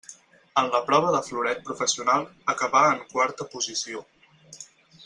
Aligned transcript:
En 0.61 0.69
la 0.75 0.79
prova 0.87 1.11
de 1.15 1.19
floret 1.27 1.61
professional 1.67 2.27
acabà 2.55 2.83
en 2.95 3.07
quarta 3.13 3.49
posició. 3.57 4.05